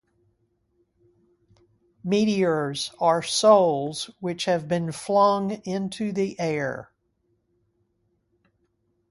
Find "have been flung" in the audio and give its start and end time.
4.45-5.51